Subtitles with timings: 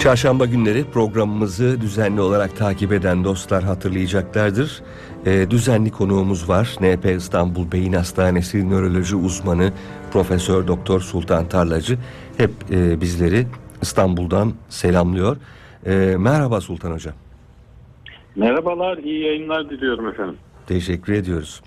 [0.00, 4.82] Çarşamba günleri programımızı düzenli olarak takip eden dostlar hatırlayacaklardır.
[5.26, 6.76] E, düzenli konuğumuz var.
[6.80, 9.72] NP İstanbul Beyin Hastanesi nöroloji uzmanı
[10.12, 11.98] Profesör Doktor Sultan Tarlacı
[12.36, 13.46] hep e, bizleri
[13.82, 15.36] İstanbul'dan selamlıyor.
[15.86, 17.14] E, merhaba Sultan Hocam.
[18.36, 20.36] Merhabalar, iyi yayınlar diliyorum efendim.
[20.66, 21.62] Teşekkür ediyoruz.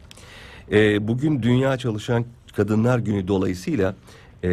[0.71, 2.25] E, bugün Dünya Çalışan
[2.55, 3.95] Kadınlar Günü dolayısıyla
[4.43, 4.49] e,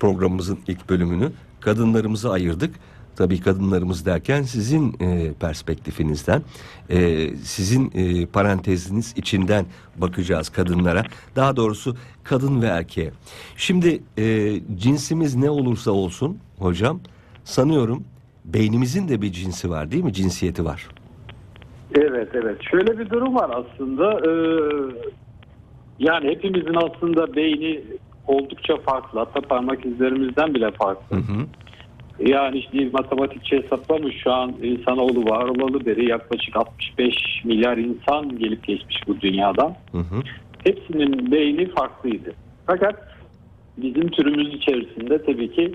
[0.00, 1.32] programımızın ilk bölümünü
[1.64, 2.74] kadınlarımızı ayırdık.
[3.16, 6.42] Tabii kadınlarımız derken sizin e, perspektifinizden,
[6.90, 9.66] e, sizin e, paranteziniz içinden
[9.96, 11.02] bakacağız kadınlara.
[11.36, 13.10] Daha doğrusu kadın ve erkeğe.
[13.56, 17.00] Şimdi e, cinsimiz ne olursa olsun hocam,
[17.44, 18.04] sanıyorum
[18.44, 20.12] beynimizin de bir cinsi var değil mi?
[20.12, 20.88] Cinsiyeti var.
[21.94, 22.56] Evet, evet.
[22.70, 24.20] Şöyle bir durum var aslında.
[24.20, 24.32] Ee,
[25.98, 27.84] yani hepimizin aslında beyni
[28.26, 29.18] oldukça farklı.
[29.18, 31.16] Hatta parmak izlerimizden bile farklı.
[31.16, 31.46] Hı hı.
[32.18, 38.66] Yani işte matematikçi hesaplamış şu an insanoğlu var olalı beri yaklaşık 65 milyar insan gelip
[38.66, 39.74] geçmiş bu dünyadan.
[39.92, 40.22] Hı hı.
[40.64, 42.32] Hepsinin beyni farklıydı.
[42.66, 43.08] Fakat
[43.76, 45.74] bizim türümüz içerisinde tabii ki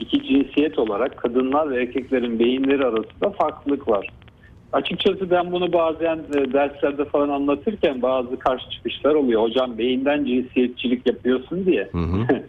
[0.00, 4.08] iki cinsiyet olarak kadınlar ve erkeklerin beyinleri arasında farklılık var.
[4.74, 9.42] Açıkçası ben bunu bazen e, derslerde falan anlatırken bazı karşı çıkışlar oluyor.
[9.42, 11.88] Hocam beyinden cinsiyetçilik yapıyorsun diye.
[11.92, 12.26] Hı hı.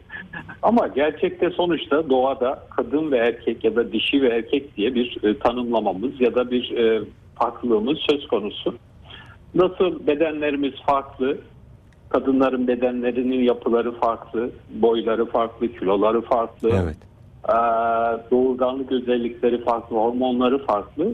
[0.62, 5.40] Ama gerçekte sonuçta doğada kadın ve erkek ya da dişi ve erkek diye bir e,
[5.40, 7.02] tanımlamamız ya da bir e,
[7.36, 8.76] farklılığımız söz konusu.
[9.56, 11.38] Nasıl bedenlerimiz farklı,
[12.10, 16.98] kadınların bedenlerinin yapıları farklı, boyları farklı, kiloları farklı, Evet.
[18.32, 21.14] doğurganlık özellikleri farklı, hormonları farklı.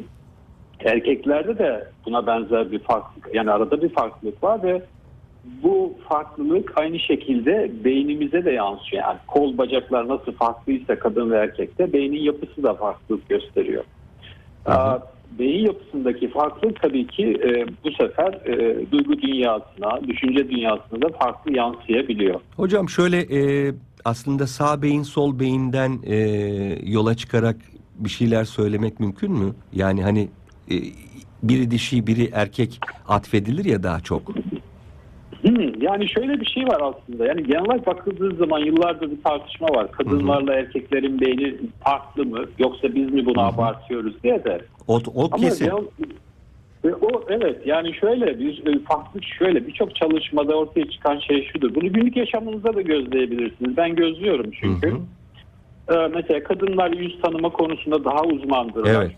[0.86, 4.82] Erkeklerde de buna benzer bir farklılık, yani arada bir farklılık var ve
[5.64, 9.04] bu farklılık aynı şekilde beynimize de yansıyor.
[9.04, 13.84] Yani kol bacaklar nasıl farklıysa kadın ve erkekte beynin yapısı da farklılık gösteriyor.
[14.66, 15.02] Hı
[15.40, 21.56] Beyin yapısındaki farklılık tabii ki e, bu sefer e, duygu dünyasına, düşünce dünyasına da farklı
[21.56, 22.42] yansıyabiliyor.
[22.56, 23.74] Hocam şöyle e,
[24.06, 26.16] aslında sağ beyin sol beyinden e,
[26.84, 27.56] yola çıkarak
[27.96, 29.54] bir şeyler söylemek mümkün mü?
[29.74, 30.28] Yani hani
[30.72, 30.76] e,
[31.44, 34.22] biri dişi biri erkek atfedilir ya daha çok.
[35.42, 37.26] Hmm, yani şöyle bir şey var aslında.
[37.26, 39.92] Yani genel olarak bakıldığı zaman yıllardır bir tartışma var.
[39.92, 44.62] Kadınlarla erkeklerin beyni farklı mı yoksa biz mi bunu abartıyoruz diye de.
[44.88, 45.66] O, o Ama kesin.
[45.66, 45.88] genel-
[46.86, 51.76] ve o evet yani şöyle bir e, farklı şöyle birçok çalışmada ortaya çıkan şey şudur.
[51.76, 53.78] Bunu günlük yaşamınızda da gözleyebilirsiniz.
[53.78, 54.92] Ben gözlüyorum çünkü.
[54.92, 54.98] Hı
[55.92, 59.02] Ee, mesela kadınlar yüz tanıma konusunda daha uzmandırlar.
[59.04, 59.12] Evet.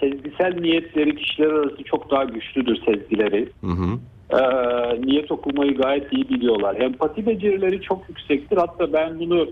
[0.00, 3.48] Sezgisel niyetleri kişiler arası çok daha güçlüdür sezgileri.
[3.60, 3.98] Hı hı.
[4.30, 6.76] Ee, niyet okumayı gayet iyi biliyorlar.
[6.80, 8.56] Empati becerileri çok yüksektir.
[8.56, 9.48] Hatta ben bunu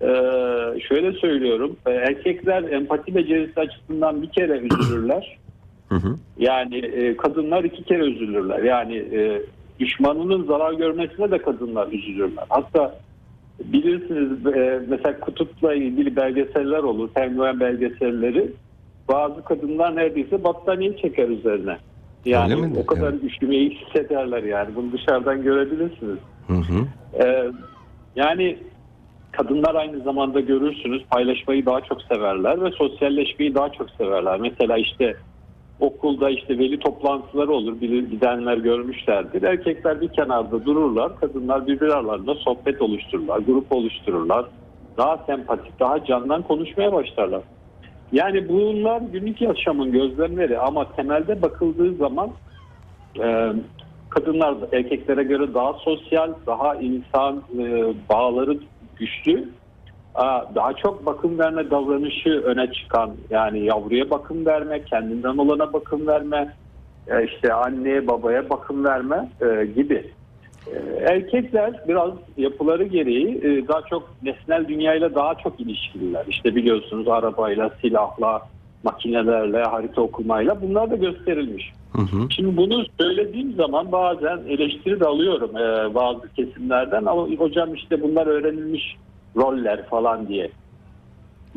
[0.00, 0.10] e,
[0.80, 1.76] şöyle söylüyorum.
[1.86, 5.38] Ee, erkekler empati becerisi açısından bir kere üzülürler.
[5.88, 6.16] Hı hı.
[6.38, 8.62] Yani e, kadınlar iki kere üzülürler.
[8.62, 9.42] Yani e,
[9.80, 12.44] düşmanının zarar görmesine de kadınlar üzülürler.
[12.48, 12.98] Hatta
[13.64, 17.08] bilirsiniz e, mesela kutupla ilgili belgeseller olur.
[17.08, 18.52] Penguen belgeselleri.
[19.08, 21.78] Bazı kadınlar neredeyse battaniye çeker üzerine.
[22.24, 22.74] Yani Öyle mi?
[22.78, 23.24] o kadar Evet.
[23.24, 24.74] üşümeyi hissederler yani.
[24.74, 26.18] Bunu dışarıdan görebilirsiniz.
[26.46, 26.86] Hı hı.
[27.22, 27.50] Ee,
[28.16, 28.58] yani
[29.32, 34.40] kadınlar aynı zamanda görürsünüz paylaşmayı daha çok severler ve sosyalleşmeyi daha çok severler.
[34.40, 35.16] Mesela işte
[35.80, 37.80] okulda işte veli toplantıları olur.
[37.80, 39.42] Bilir, gidenler görmüşlerdir.
[39.42, 41.16] Erkekler bir kenarda dururlar.
[41.16, 43.38] Kadınlar birbiri aralarında sohbet oluştururlar.
[43.38, 44.46] Grup oluştururlar.
[44.98, 47.42] Daha sempatik, daha candan konuşmaya başlarlar.
[48.12, 52.30] Yani bunlar günlük yaşamın gözlemleri ama temelde bakıldığı zaman
[53.22, 53.52] e,
[54.10, 58.58] kadınlar erkeklere göre daha sosyal, daha insan e, bağları
[58.96, 59.48] güçlü,
[60.54, 66.54] daha çok bakım verme davranışı öne çıkan yani yavruya bakım verme, kendinden olana bakım verme,
[67.08, 70.15] e, işte anneye babaya bakım verme e, gibi.
[70.66, 76.24] E, Erkekler biraz yapıları gereği e, daha çok nesnel dünyayla daha çok ilişkililer.
[76.28, 78.42] İşte biliyorsunuz arabayla, silahla,
[78.82, 81.72] makinelerle, harita okumayla bunlar da gösterilmiş.
[81.92, 82.26] Hı hı.
[82.30, 88.26] Şimdi bunu söylediğim zaman bazen eleştiri de alıyorum e, bazı kesimlerden ama hocam işte bunlar
[88.26, 88.96] öğrenilmiş
[89.36, 90.50] roller falan diye.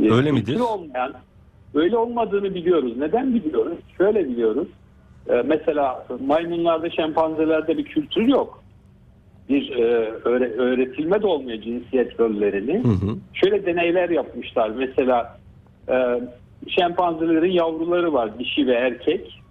[0.04, 0.60] E, Öyle midir?
[0.60, 1.14] Olmayan,
[1.74, 2.94] öyle olmadığını biliyoruz.
[2.98, 3.78] Neden biliyoruz?
[3.98, 4.68] Şöyle biliyoruz.
[5.30, 8.64] E, mesela maymunlarda, şempanzelerde bir kültür yok.
[9.50, 9.84] Bir e,
[10.26, 12.84] öğre- öğretilme de olmuyor cinsiyet rollerini.
[12.84, 13.16] Hı hı.
[13.34, 14.70] Şöyle deneyler yapmışlar.
[14.70, 15.38] Mesela
[15.90, 15.96] e,
[16.68, 19.42] şempanzelerin yavruları var dişi ve erkek.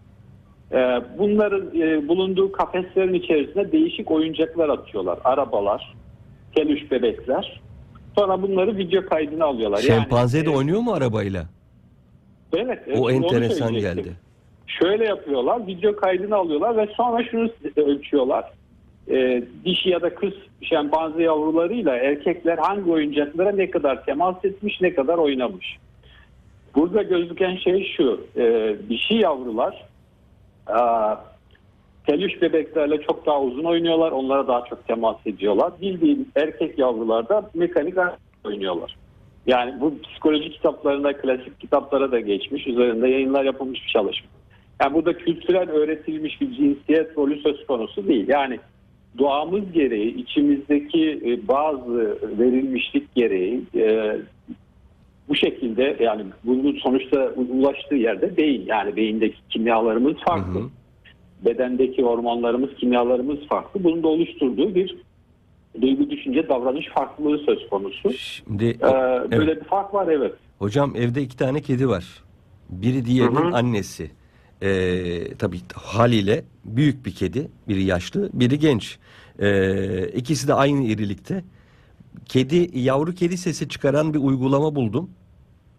[0.72, 0.76] E,
[1.18, 5.18] bunların e, bulunduğu kafeslerin içerisine değişik oyuncaklar atıyorlar.
[5.24, 5.94] Arabalar,
[6.56, 7.60] peluş bebekler.
[8.18, 9.78] Sonra bunları video kaydına alıyorlar.
[9.78, 11.44] Şempanze de Yani, oynuyor mu arabayla?
[12.56, 12.78] Evet.
[12.86, 14.12] evet, O enteresan geldi.
[14.66, 18.44] Şöyle yapıyorlar, video kaydını alıyorlar ve sonra şunu ölçüyorlar.
[19.10, 20.32] Ee, dişi ya da kız
[20.62, 25.78] şempanze yavrularıyla erkekler hangi oyuncaklara ne kadar temas etmiş, ne kadar oynamış.
[26.74, 29.84] Burada gözüken şey şu, e, dişi yavrular
[30.68, 30.78] e,
[32.06, 35.72] peluş bebeklerle çok daha uzun oynuyorlar, onlara daha çok temas ediyorlar.
[35.80, 37.94] Bildiğin erkek yavrular da mekanik
[38.44, 38.96] oynuyorlar.
[39.46, 44.28] Yani bu psikoloji kitaplarında, klasik kitaplara da geçmiş, üzerinde yayınlar yapılmış bir çalışma.
[44.82, 48.28] Yani burada kültürel öğretilmiş bir cinsiyet rolü söz konusu değil.
[48.28, 48.58] Yani
[49.18, 54.16] doğamız gereği, içimizdeki e, bazı verilmişlik gereği e,
[55.28, 58.66] bu şekilde yani bunun sonuçta ulaştığı yerde beyin.
[58.66, 60.60] Yani beyindeki kimyalarımız farklı.
[60.60, 60.68] Hı hı.
[61.44, 63.84] Bedendeki hormonlarımız, kimyalarımız farklı.
[63.84, 64.96] Bunun da oluşturduğu bir
[65.80, 68.12] duygu, düşünce, davranış farklılığı söz konusu.
[68.12, 70.32] Şimdi Ee, böyle bir fark var evet.
[70.58, 72.04] hocam evde iki tane kedi var.
[72.68, 73.56] Biri diğerinin Hı hı.
[73.56, 74.10] annesi.
[74.62, 77.48] Ee, tabii haliyle büyük bir kedi.
[77.68, 78.98] Biri yaşlı, biri genç.
[79.38, 81.44] Ee, ikisi de aynı irilikte.
[82.26, 85.10] Kedi yavru kedi sesi çıkaran bir uygulama buldum.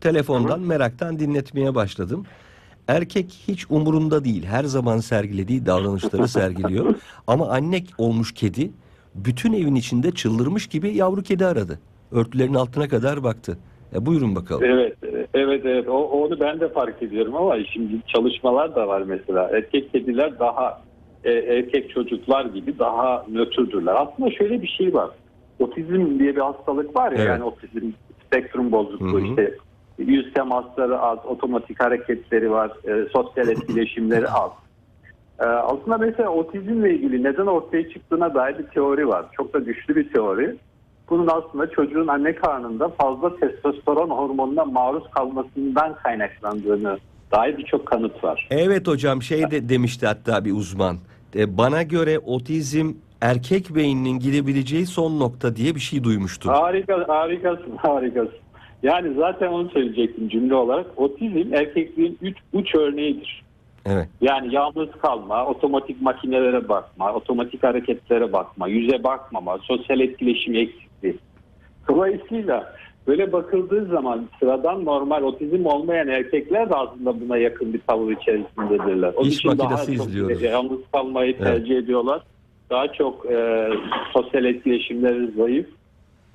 [0.02, 2.26] Telefondan meraktan dinletmeye başladım.
[2.88, 4.44] Erkek hiç umurunda değil.
[4.46, 6.96] Her zaman sergilediği davranışları sergiliyor.
[7.28, 8.72] Ama anne olmuş kedi
[9.16, 11.80] bütün evin içinde çıldırmış gibi yavru kedi aradı.
[12.12, 13.58] Örtülerin altına kadar baktı.
[13.96, 14.64] E buyurun bakalım.
[14.64, 14.98] Evet,
[15.34, 15.88] evet, evet.
[15.88, 19.50] O, onu ben de fark ediyorum ama şimdi çalışmalar da var mesela.
[19.54, 20.82] Erkek kediler daha
[21.24, 23.96] e, erkek çocuklar gibi daha nötrdürler.
[23.98, 25.10] Aslında şöyle bir şey var.
[25.60, 27.28] Otizm diye bir hastalık var ya Evet.
[27.28, 27.92] yani otizm
[28.26, 29.30] spektrum bozukluğu Hı hı.
[29.30, 29.56] işte
[29.98, 34.52] yüz temasları az, otomatik hareketleri var, e, sosyal etkileşimleri az.
[35.40, 39.26] E, aslında mesela otizmle ilgili neden ortaya çıktığına dair bir teori var.
[39.32, 40.56] Çok da güçlü bir teori.
[41.10, 46.98] Bunun aslında çocuğun anne karnında fazla testosteron hormonuna maruz kalmasından kaynaklandığını
[47.32, 48.48] dair birçok kanıt var.
[48.52, 50.98] Evet hocam şey de demişti hatta bir uzman.
[51.36, 56.52] E, bana göre otizm erkek beyninin gidebileceği son nokta diye bir şey duymuştum.
[56.52, 58.40] Harika, harikasın, harikasın.
[58.84, 60.86] Yani zaten onu söyleyecektim cümle olarak.
[60.98, 63.44] Otizm erkekliğin üç uç örneğidir.
[63.86, 64.08] Evet.
[64.22, 70.89] Yani yalnız kalma, otomatik makinelere bakma, otomatik hareketlere bakma, yüze bakmama, sosyal etkileşim eksikliği.
[71.90, 72.74] Dolayısıyla
[73.08, 79.14] böyle bakıldığı zaman sıradan normal otizm olmayan erkekler de aslında buna yakın bir tavır içerisindedirler.
[79.14, 80.42] Onun İş için daha makinesi çok izliyoruz.
[80.42, 81.44] yalnız kalmayı Evet.
[81.44, 82.22] tercih ediyorlar.
[82.70, 83.70] Daha çok e,
[84.14, 85.68] sosyal etkileşimleri zayıf.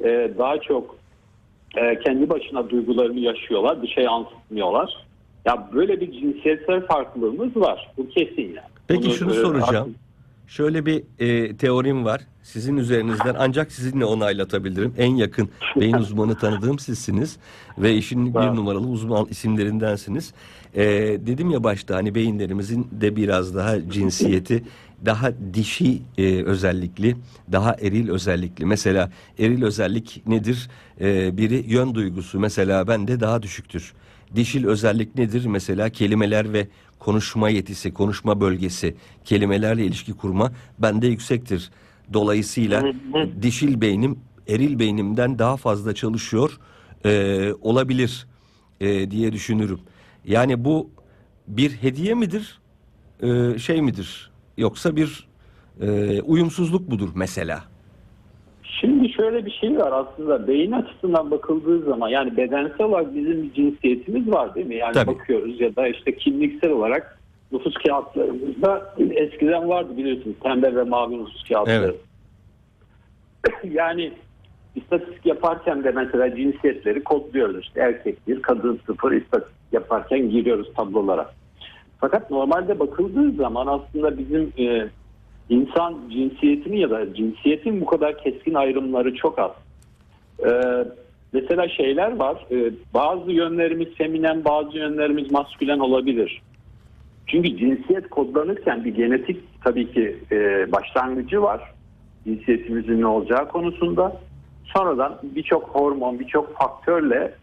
[0.05, 0.97] E, daha çok
[1.77, 5.07] e, kendi başına duygularını yaşıyorlar, dışa yansıtmıyorlar.
[5.45, 7.91] Ya böyle bir cinsiyetsel farklılığımız var.
[7.99, 8.59] Bu kesin yani.
[8.89, 9.95] Peki Bunu, şunu e, soracağım.
[10.47, 12.21] Şöyle bir e, teorim var.
[12.43, 14.95] Sizin üzerinizden ancak sizinle onaylatabilirim.
[14.99, 15.49] En yakın
[15.81, 17.37] beyin uzmanı tanıdığım sizsiniz.
[17.79, 20.33] Ve işin bir numaralı uzman isimlerindensiniz.
[20.75, 20.85] E,
[21.27, 24.63] dedim ya başta hani beyinlerimizin de biraz daha cinsiyeti
[25.05, 27.17] daha dişi e, özellikli,
[27.53, 28.67] daha eril özellikli.
[28.67, 30.69] Mesela eril özellik nedir?
[31.01, 32.41] E, biri yön duygusu.
[32.41, 33.93] Mesela bende daha düşüktür.
[34.35, 35.47] Dişil özellik nedir?
[35.47, 36.69] Mesela kelimeler ve
[37.05, 41.71] konuşma yetisi, konuşma bölgesi, kelimelerle ilişki kurma bende yüksektir.
[42.13, 42.85] Dolayısıyla
[43.43, 44.19] dişil beynim
[44.49, 46.59] eril beynimden daha fazla çalışıyor
[47.05, 48.27] e, olabilir
[48.81, 49.81] e, diye düşünürüm.
[50.25, 50.91] Yani bu
[51.49, 52.61] bir hediye midir,
[53.23, 54.31] e, şey midir?
[54.57, 55.29] Yoksa bir
[55.81, 57.65] e, uyumsuzluk mudur mesela?
[58.81, 63.53] Şimdi şöyle bir şey var aslında beyin açısından bakıldığı zaman yani bedensel olarak bizim bir
[63.53, 64.75] cinsiyetimiz var değil mi?
[64.75, 65.07] Yani Tabii.
[65.07, 67.19] bakıyoruz ya da işte kimliksel olarak
[67.53, 71.95] nüfus kağıtlarımızda eskiden vardı biliyorsunuz pembe ve mavi nüfus kağıtları.
[73.45, 73.65] Evet.
[73.73, 74.13] yani
[74.75, 77.65] istatistik yaparken de mesela cinsiyetleri kodluyoruz.
[77.65, 81.31] İşte erkek bir, kadın sıfır istatistik yaparken giriyoruz tablolara.
[82.01, 84.89] Fakat normalde bakıldığı zaman aslında bizim e,
[85.49, 89.51] insan cinsiyetini ya da cinsiyetin bu kadar keskin ayrımları çok az.
[90.47, 90.85] Ee,
[91.33, 92.47] mesela şeyler var.
[92.51, 96.43] e, bazı yönlerimiz feminen, bazı yönlerimiz maskülen olabilir.
[97.27, 101.73] Çünkü cinsiyet kodlanırken bir genetik tabii ki e, başlangıcı var.
[102.25, 104.21] Cinsiyetimizin ne olacağı konusunda.
[104.65, 107.35] Sonradan birçok hormon, birçok faktörle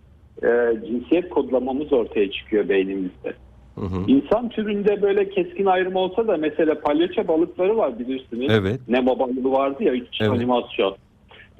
[0.43, 0.47] e,
[0.87, 3.33] cinsiyet kodlamamız ortaya çıkıyor beynimizde.
[3.75, 4.03] Hı hı.
[4.07, 8.51] İnsan türünde böyle keskin ayrım olsa da mesela palyaço balıkları var bilirsiniz.
[8.51, 8.79] Evet.
[8.87, 10.31] Nemo balığı vardı ya üç Evet.
[10.31, 10.95] animasyon.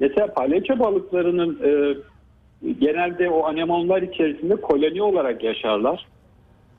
[0.00, 1.94] Mesela palyaço balıklarının e,
[2.80, 6.06] genelde o anemonlar içerisinde koloni olarak yaşarlar.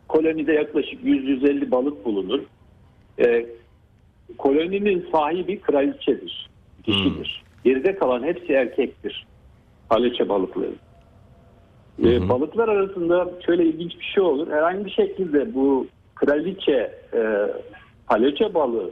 [0.08, 2.40] Kolonide yaklaşık 100-150 balık bulunur.
[3.20, 3.46] E,
[4.38, 6.50] koloninin sahibi kraliçedir.
[6.88, 7.44] Dişidir.
[7.64, 9.26] Geride kalan hepsi erkektir.
[9.90, 10.72] Paleçe balıkları.
[12.00, 14.52] Ee, balıklar arasında şöyle ilginç bir şey olur.
[14.52, 17.50] Herhangi bir şekilde bu kraliçe e,
[18.08, 18.92] paleçe balığı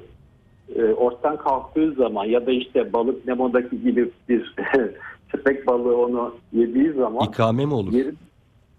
[0.76, 4.56] e, ortadan kalktığı zaman ya da işte balık Nemo'daki gibi bir
[5.30, 7.92] köpek balığı onu yediği zaman İkame mi olur?
[7.92, 8.14] geri,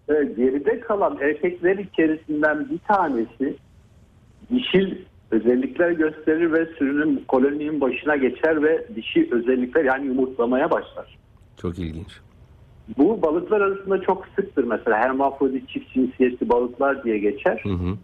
[0.08, 3.56] evet, geride kalan erkekler içerisinden bir tanesi
[4.50, 4.94] dişil
[5.30, 11.18] özellikler gösterir ve sürünün koloninin başına geçer ve dişi özellikler yani yumurtlamaya başlar.
[11.56, 12.20] Çok ilginç.
[12.98, 17.60] Bu balıklar arasında çok sıktır mesela hermafrodit çift cinsiyetli balıklar diye geçer.
[17.62, 17.96] Hı hı.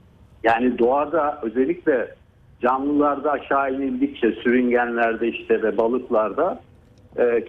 [0.42, 2.14] Yani doğada özellikle
[2.62, 6.61] canlılarda aşağı inildikçe sürüngenlerde işte ve balıklarda
[7.18, 7.44] e,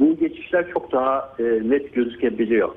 [0.00, 2.68] bu geçişler çok daha e, net gözükebiliyor.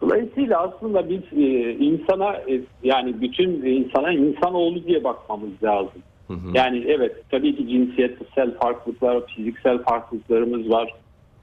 [0.00, 6.02] Dolayısıyla aslında biz e, insana e, yani bütün insana insanoğlu diye bakmamız lazım.
[6.28, 6.48] Hı hı.
[6.54, 10.94] Yani evet tabii ki cinsiyetsel farklılıklar, fiziksel farklılıklarımız var.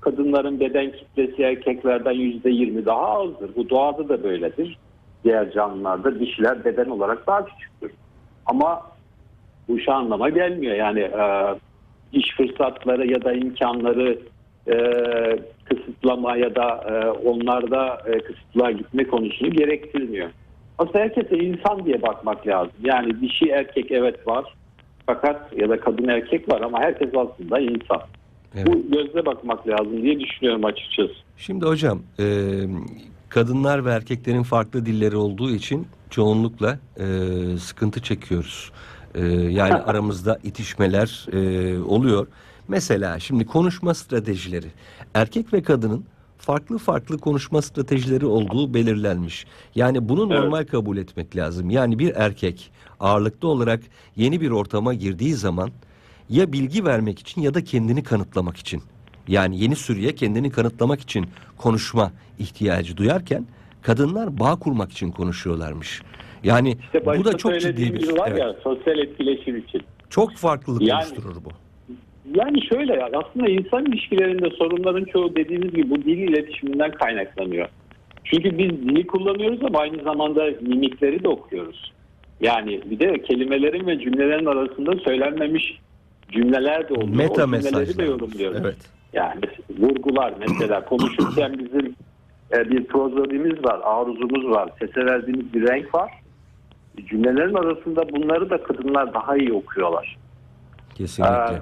[0.01, 3.56] Kadınların beden kitlesi erkeklerden yüzde yirmi daha azdır.
[3.56, 4.77] Bu doğada da böyledir.
[5.24, 7.91] Diğer canlılarda dişiler beden olarak daha küçüktür.
[8.46, 8.82] Ama
[9.68, 10.75] bu şu anlama gelmiyor.
[10.75, 11.56] Yani e,
[12.13, 14.20] iş fırsatları ya da imkanları
[14.68, 14.75] e,
[15.65, 20.29] kısıtlama ya da e, onlarda e, kısıtlığa gitme konusunu gerektirmiyor.
[20.77, 22.74] Aslında herkese insan diye bakmak lazım.
[22.84, 24.53] Yani dişi erkek evet var.
[25.06, 28.01] Fakat ya da kadın erkek var ama herkes aslında insan.
[28.56, 28.68] Evet.
[28.68, 31.13] Bu gözle bakmak lazım diye düşünüyorum açıkçası.
[31.38, 32.25] Şimdi hocam e,
[33.29, 37.06] kadınlar ve erkeklerin farklı dilleri olduğu için çoğunlukla e,
[37.58, 38.72] sıkıntı çekiyoruz.
[39.15, 42.27] E, yani aramızda itişmeler e, oluyor.
[42.68, 44.68] Mesela şimdi konuşma stratejileri.
[45.13, 46.06] Erkek ve kadının
[46.38, 49.46] farklı farklı konuşma stratejileri olduğu belirlenmiş.
[49.75, 50.39] Yani bunu Evet.
[50.44, 51.70] normal kabul etmek lazım.
[51.70, 53.82] Yani bir erkek ağırlıklı olarak
[54.15, 55.70] yeni bir ortama girdiği zaman
[56.30, 58.82] ya bilgi vermek için ya da kendini kanıtlamak için.
[59.28, 61.26] Yani yeni sürüye kendini kanıtlamak için
[61.58, 63.46] konuşma ihtiyacı duyarken
[63.82, 66.02] kadınlar bağ kurmak için konuşuyorlarmış.
[66.44, 69.82] Yani İşte bu da çok ciddi bir var evet, ya sosyal etkileşim için.
[70.10, 71.50] çok farklılık Yani- oluşturur bu.
[72.36, 77.70] Yani şöyle ya, aslında insan ilişkilerinde sorunların çoğu dediğiniz gibi bu dil iletişiminden kaynaklanıyor.
[78.24, 81.94] Çünkü biz dili kullanıyoruz ama aynı zamanda mimikleri de okuyoruz.
[82.42, 85.80] Yani bir de kelimelerin ve cümlelerin arasında söylenmemiş
[86.32, 87.16] cümleler de oluyor.
[87.16, 87.98] Meta o mesajlar.
[87.98, 88.58] de yorumluyoruz.
[88.62, 88.78] Evet.
[89.14, 89.42] Yani
[89.80, 91.96] vurgular mesela konuşurken bizim
[92.54, 96.12] e, bir prozodimiz var, aruzumuz var, sese verdiğimiz bir renk var.
[97.10, 100.18] Cümlelerin arasında bunları da kadınlar daha iyi okuyorlar.
[100.96, 101.34] Kesinlikle.
[101.34, 101.62] Ee,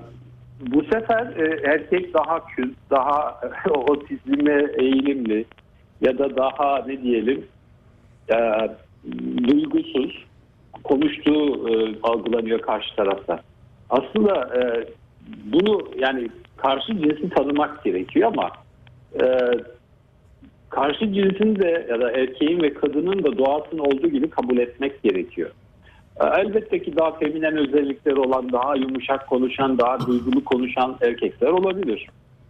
[0.60, 5.46] bu sefer e, erkek daha kül, daha otizme eğilimli
[6.02, 7.46] ya da daha ne diyelim
[8.30, 8.38] e,
[9.48, 10.26] duygusuz
[10.84, 13.40] konuştuğu e, algılanıyor karşı tarafta.
[13.90, 14.88] Aslında e,
[15.46, 18.52] bunu yani karşı cinsi tanımak gerekiyor ama
[19.22, 19.26] e,
[20.70, 25.50] karşı cinsin de ya da erkeğin ve kadının da doğasının olduğu gibi kabul etmek gerekiyor.
[26.22, 32.08] E, Elbette ki daha feminen özellikleri olan, daha yumuşak konuşan, daha duygulu konuşan erkekler olabilir.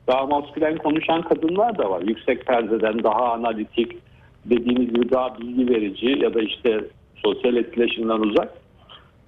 [0.08, 2.02] Daha maskülen konuşan kadınlar da var.
[2.02, 3.98] Yüksek perdeden daha analitik,
[4.46, 6.82] dediğimiz gibi daha bilgi verici ya da işte
[7.16, 8.67] sosyal etkileşimden uzak.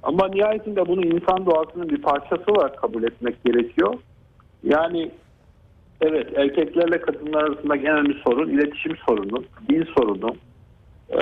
[0.04, 3.94] Ama nihayetinde bunu insan doğasının bir parçası olarak kabul etmek gerekiyor.
[4.64, 5.12] Yani
[6.02, 10.36] evet erkeklerle kadınlar arasında genel bir sorun, iletişim sorunu, dil sorunu,
[11.10, 11.18] ee,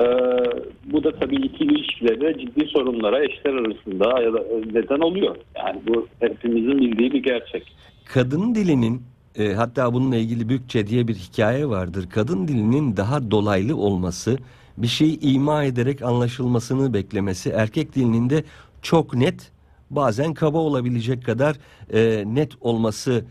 [0.92, 5.36] bu da tabii ikili ilişkilerde ciddi sorunlara eşler arasında ya da neden oluyor.
[5.56, 7.72] Yani bu hepimizin bildiği bir gerçek.
[8.04, 9.02] Kadın dilinin
[9.38, 12.04] e, hatta bununla ilgili Bükçe diye bir hikaye vardır.
[12.14, 14.38] Kadın dilinin daha dolaylı olması,
[14.76, 18.44] bir şeyi ima ederek anlaşılmasını beklemesi, erkek dilinin de
[18.82, 19.52] çok net,
[19.90, 21.56] bazen kaba olabilecek kadar
[21.92, 23.24] e, net olması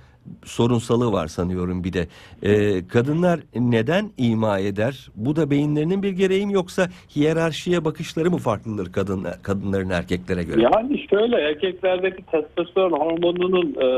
[0.45, 2.07] sorunsalı var sanıyorum bir de.
[2.43, 5.09] E, kadınlar neden ima eder?
[5.15, 10.61] Bu da beyinlerinin bir gereği mi yoksa hiyerarşiye bakışları mı farklıdır kadın, kadınların erkeklere göre?
[10.61, 13.89] Yani şöyle erkeklerdeki testosteron hormonunun e,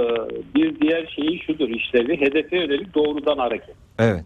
[0.56, 3.76] bir diğer şeyi şudur işlevi hedefe yönelik doğrudan hareket.
[4.00, 4.26] Evet.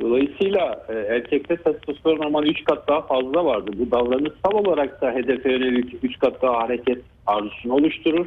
[0.00, 3.74] Dolayısıyla e, erkekte testosteron hormonu 3 kat daha fazla vardır.
[3.78, 8.26] Bu davranışsal olarak da hedefe yönelik 3 kat daha hareket arzusunu oluşturur.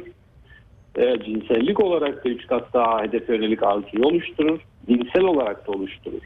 [0.96, 4.60] E, cinsellik olarak da 3 kat daha hedefe yönelik arzuyu oluşturur.
[4.88, 6.22] Dinsel olarak da oluşturur.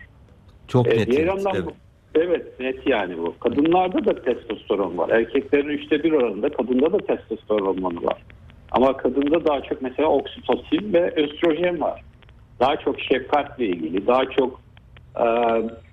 [0.69, 1.11] Çok E, net.
[1.11, 1.75] diğer yandan evet.
[2.15, 3.39] evet net yani bu.
[3.41, 5.09] Kadınlarda da testosteron var.
[5.11, 8.23] Erkeklerin üçte bir oranında kadında da testosteron hormonu var.
[8.71, 12.03] Ama kadında daha çok mesela oksitosin ve östrojen var.
[12.61, 14.61] Daha çok şefkatle ilgili, daha çok
[15.21, 15.27] e,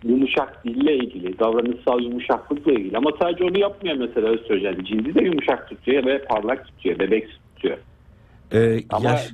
[0.03, 2.97] yumuşak dille ilgili, davranışsal yumuşaklıkla ilgili.
[2.97, 4.83] Ama sadece onu yapmıyor mesela östrojen.
[4.83, 7.77] Cildi de yumuşak tutuyor ve parlak tutuyor, bebek tutuyor.
[8.53, 9.33] Ee, Ama- yaş,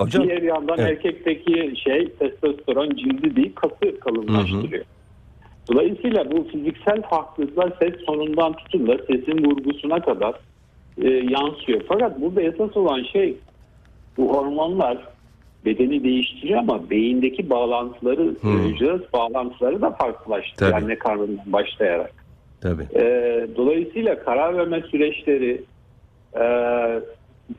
[0.00, 0.90] Hocam Diğer yandan evet.
[0.90, 4.84] erkekteki şey testosteron cildi değil kası kalınlaştırıyor.
[5.72, 10.34] Dolayısıyla bu fiziksel farklılıklar ses tonundan tutun da sesin vurgusuna kadar
[11.02, 11.80] e, yansıyor.
[11.88, 13.36] Fakat burada esas olan şey
[14.16, 14.98] bu hormonlar
[15.64, 18.64] bedeni değiştiriyor ama beyindeki bağlantıları, Hmm.
[18.64, 20.84] hücre bağlantıları da farklılaştırıyor Tabii.
[20.84, 22.12] anne karnından başlayarak.
[22.60, 22.82] tabii.
[22.94, 25.62] Ee, dolayısıyla karar verme süreçleri
[26.40, 26.44] e,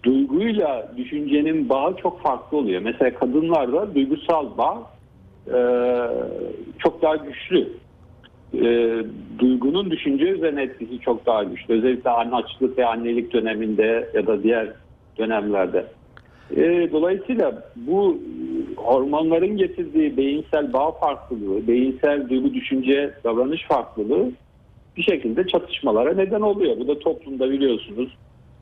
[0.03, 2.81] duyguyla düşüncenin bağı çok farklı oluyor.
[2.81, 4.91] Mesela kadınlarda duygusal bağ
[5.47, 5.57] e,
[6.79, 7.69] çok daha güçlü.
[8.53, 8.97] E,
[9.39, 11.73] duygunun düşünce üzerine etkisi çok daha güçlü.
[11.73, 14.67] Özellikle anneçlik ve annelik döneminde ya da diğer
[15.17, 15.85] dönemlerde.
[16.55, 18.17] E, dolayısıyla bu
[18.75, 24.31] hormonların getirdiği beyinsel bağ farklılığı, beyinsel duygu, düşünce, davranış farklılığı
[24.97, 26.77] bir şekilde çatışmalara neden oluyor.
[26.79, 28.17] Bu da toplumda biliyorsunuz.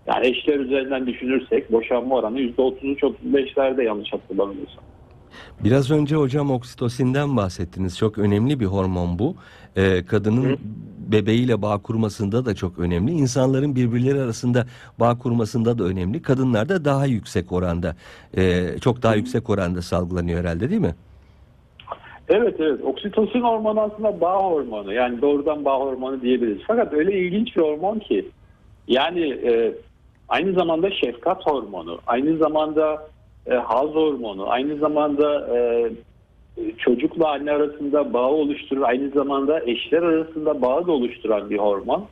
[0.08, 4.84] Yani eşler üzerinden düşünürsek boşanma oranı %33-35'lerde yanlış hatırlamıyorsam.
[5.64, 7.98] Biraz önce hocam oksitosinden bahsettiniz.
[7.98, 9.36] Çok önemli bir hormon bu.
[9.76, 10.60] Ee, kadının
[11.12, 13.12] bebeğiyle bağ kurmasında da çok önemli.
[13.12, 14.66] İnsanların birbirleri arasında
[15.00, 16.22] bağ kurmasında da önemli.
[16.22, 17.96] Kadınlarda daha yüksek oranda,
[18.38, 20.96] e, çok daha yüksek oranda salgılanıyor herhalde değil mi?
[22.30, 26.62] Evet evet oksitosin hormonu aslında bağ hormonu yani doğrudan bağ hormonu diyebiliriz.
[26.68, 28.26] Fakat öyle ilginç bir hormon ki
[28.88, 29.74] yani e,
[30.30, 33.08] aynı zamanda şefkat hormonu, aynı zamanda
[33.48, 35.90] e, haz hormonu, aynı zamanda e,
[36.78, 42.06] çocukla anne arasında bağı oluşturur, aynı zamanda eşler arasında bağı da oluşturan bir hormon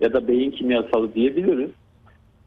[0.00, 1.70] ya da beyin kimyasalı diyebiliriz.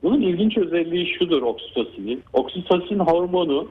[0.03, 2.23] Bunun ilginç özelliği şudur oksitosinin.
[2.33, 3.67] Oksitosin hormonu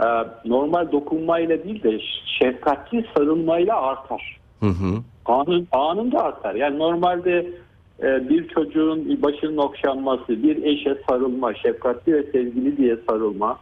[0.00, 0.06] e,
[0.44, 2.00] normal dokunmayla değil de
[2.40, 4.38] şefkatli sarılmayla artar.
[4.60, 5.02] Hı hı.
[5.26, 6.54] Anın, anında artar.
[6.54, 7.50] Yani normalde
[8.02, 13.58] e, bir çocuğun başının okşanması, bir eşe sarılma, şefkatli ve sevgili diye sarılma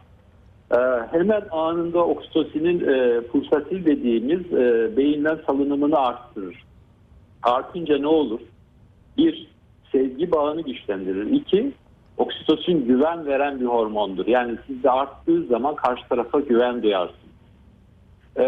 [0.71, 0.77] e,
[1.11, 6.63] hemen anında oksitosinin e, pulsatil dediğimiz e, beyinden salınımını arttırır.
[7.43, 8.39] Artınca ne olur?
[9.17, 9.47] Bir,
[9.91, 11.31] sevgi bağını güçlendirir.
[11.31, 11.71] İki,
[12.17, 14.27] oksitosin güven veren bir hormondur.
[14.27, 17.25] Yani sizde arttığı zaman karşı tarafa güven duyarsınız.
[18.37, 18.43] Ee,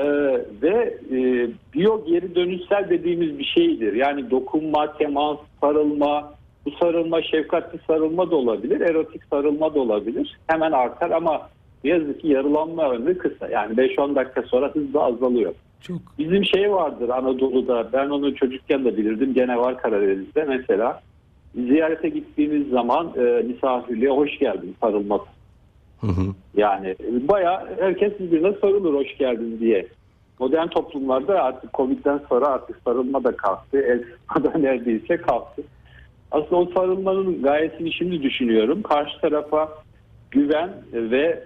[0.61, 3.93] ve e, biyo geri dönüşsel dediğimiz bir şeydir.
[3.93, 6.33] Yani dokunma, temas, sarılma,
[6.65, 10.37] bu sarılma şefkatli sarılma da olabilir, erotik sarılma da olabilir.
[10.47, 11.49] Hemen artar ama
[11.83, 13.47] ne yazık ki yarılanma ömrü kısa.
[13.47, 15.53] Yani 5-10 dakika sonra hızla azalıyor.
[15.81, 15.97] Çok.
[16.19, 21.01] Bizim şey vardır Anadolu'da, ben onu çocukken de bilirdim, gene var Karadeniz'de mesela.
[21.55, 25.25] Ziyarete gittiğimiz zaman e, misafirliğe hoş geldin sarılması.
[26.01, 26.33] Hı hı.
[26.57, 29.87] Yani bayağı herkes birbirine sarılır hoş geldin diye.
[30.39, 33.81] Modern toplumlarda artık Covid'den sonra artık sarılma da kalktı.
[33.81, 35.63] El sıkma da neredeyse kalktı.
[36.31, 38.81] Aslında o sarılmanın gayesini şimdi düşünüyorum.
[38.81, 39.69] Karşı tarafa
[40.31, 41.43] güven ve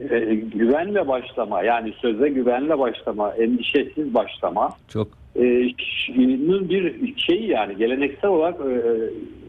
[0.00, 5.08] e, güvenle başlama yani söze güvenle başlama, endişesiz başlama Çok.
[5.36, 5.42] e,
[6.68, 8.82] bir şeyi yani geleneksel olarak e,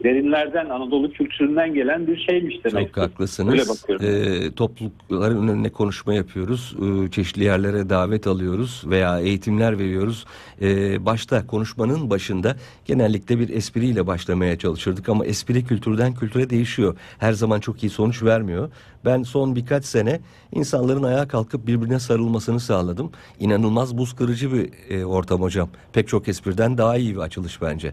[0.04, 2.94] derinlerden Anadolu kültüründen gelen bir şeymiş demek.
[2.94, 3.84] Çok haklısınız.
[3.90, 6.76] Ee, toplulukların önüne konuşma yapıyoruz.
[6.78, 10.26] Ee, çeşitli yerlere davet alıyoruz veya eğitimler veriyoruz.
[10.62, 16.96] Ee, başta konuşmanın başında genellikle bir espriyle başlamaya çalışırdık ama espri kültürden kültüre değişiyor.
[17.18, 18.70] Her zaman çok iyi sonuç vermiyor.
[19.04, 20.20] Ben son birkaç sene
[20.52, 23.10] insanların ayağa kalkıp birbirine sarılmasını sağladım.
[23.40, 25.68] İnanılmaz buz kırıcı bir e, ortam hocam.
[25.92, 27.92] Pek çok espriden daha iyi bir açılış bence.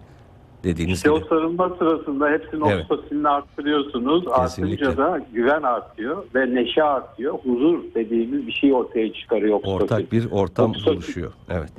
[0.64, 1.28] Dediğiniz İşte o gibi.
[1.30, 2.86] sarılma sırasında hepsinin Evet.
[2.92, 4.26] oksitosinini arttırıyorsunuz.
[4.36, 4.88] Kesinlikle.
[4.88, 7.34] Artınca da güven artıyor ve neşe artıyor.
[7.34, 9.84] Huzur dediğimiz bir şey ortaya çıkarıyor oksitosin.
[9.84, 10.96] Ortak bir ortam Oksitosin.
[10.98, 11.32] oluşuyor.
[11.50, 11.70] Evet.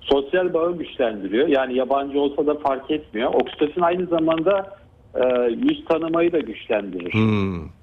[0.00, 1.48] Sosyal bağı güçlendiriyor.
[1.48, 3.34] Yani yabancı olsa da fark etmiyor.
[3.34, 4.76] Oksitosin aynı zamanda
[5.14, 7.12] e, yüz tanımayı da güçlendirir.
[7.12, 7.77] Hmm.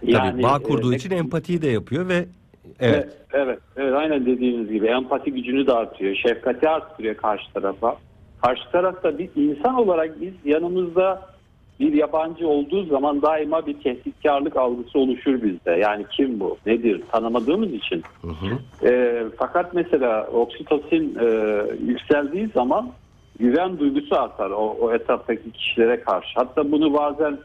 [0.00, 2.28] Tabii Yani, bağ kurduğu e, için empatiyi de yapıyor ve evet.
[2.80, 7.96] Evet, evet, evet, aynen dediğiniz gibi empati gücünü de artıyor, şefkati arttırıyor karşı tarafa.
[8.42, 11.28] Karşı tarafta bir insan olarak biz yanımızda
[11.80, 15.70] bir yabancı olduğu zaman daima bir tehditkarlık algısı oluşur bizde.
[15.70, 18.02] Yani kim bu, nedir tanımadığımız için.
[18.22, 18.88] Hı hı.
[18.88, 21.26] E, fakat mesela oksitosin e,
[21.86, 22.90] yükseldiği zaman
[23.38, 26.28] güven duygusu artar o, o etaptaki kişilere karşı.
[26.34, 27.38] Hatta bunu bazen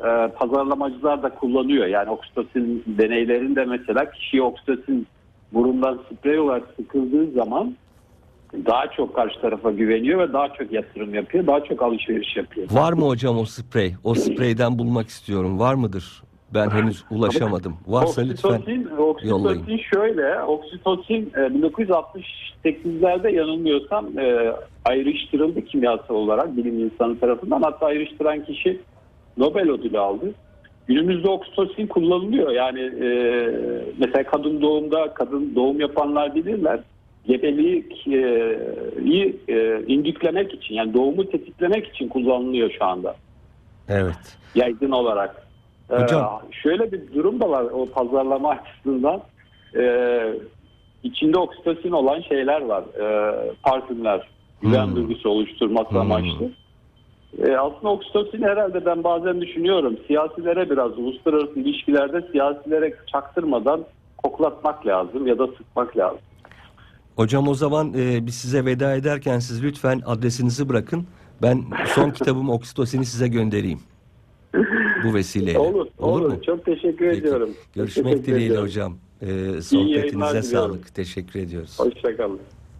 [0.00, 1.86] e, pazarlamacılar da kullanıyor.
[1.86, 5.06] Yani oksitosin deneylerinde mesela kişiye oksitosin
[5.52, 7.76] burundan sprey olarak sıkıldığı zaman
[8.66, 12.66] daha çok karşı tarafa güveniyor ve daha çok yatırım yapıyor, daha çok alışveriş yapıyor.
[12.70, 13.94] Var mı hocam o sprey?
[14.04, 15.58] O spreyden bulmak istiyorum.
[15.58, 16.22] Var mıdır?
[16.54, 17.76] Ben henüz ulaşamadım.
[17.86, 18.48] Varsa lütfen.
[18.50, 19.80] Oksitosin, oksitosin yollayın.
[19.94, 24.52] şöyle, oksitosin e, 1968'lerde yanılmıyorsam e,
[24.84, 27.62] ayrıştırıldı kimyasal olarak bilim insanı tarafından.
[27.62, 28.80] Hatta ayrıştıran kişi
[29.36, 30.34] Nobel ödülü aldı.
[30.86, 32.50] günümüzde oksitosin kullanılıyor.
[32.50, 33.08] Yani e,
[33.98, 36.80] mesela kadın doğumda kadın doğum yapanlar bilirler.
[37.26, 38.18] Gebeliği e,
[39.54, 43.16] e, indüklemek için yani doğumu tetiklemek için kullanılıyor şu anda
[43.88, 44.36] Evet.
[44.54, 45.46] yaygın olarak.
[45.90, 46.42] Ee, Hocam.
[46.62, 49.20] şöyle bir durum da var o pazarlama açısından.
[49.76, 50.32] Ee,
[51.02, 52.84] içinde oksitosin olan şeyler var.
[53.00, 54.28] Ee, parfümler.
[54.62, 54.96] Güven Hmm.
[54.96, 56.00] duygusu oluşturması Hmm.
[56.00, 56.50] amaçlı.
[57.38, 59.96] Ee, aslında oksitosin herhalde ben bazen düşünüyorum.
[60.06, 63.84] Siyasilere biraz uluslararası ilişkilerde siyasilere çaktırmadan
[64.18, 66.18] koklatmak lazım ya da sıkmak lazım.
[67.16, 71.06] Hocam o zaman e, biz size veda ederken siz lütfen adresinizi bırakın.
[71.42, 73.80] Ben son kitabım Oksitosini size göndereyim.
[75.04, 75.58] Bu vesileyle.
[75.58, 76.30] Olur, olur.
[76.32, 76.42] mu?
[76.42, 77.20] Çok teşekkür Peki.
[77.20, 77.50] ediyorum.
[77.74, 78.66] Görüşmek Teşekkür dileğiyle ediyorum.
[78.68, 78.96] hocam.
[79.22, 79.26] E,
[79.62, 80.42] sohbetinize diliyorum.
[80.42, 80.94] sağlık.
[80.94, 81.80] Teşekkür ediyoruz.
[81.80, 82.40] Hoşçakalın.